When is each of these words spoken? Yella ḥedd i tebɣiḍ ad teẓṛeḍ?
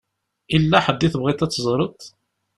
Yella 0.53 0.77
ḥedd 0.85 1.01
i 1.07 1.09
tebɣiḍ 1.13 1.39
ad 1.41 1.51
teẓṛeḍ? 1.51 1.99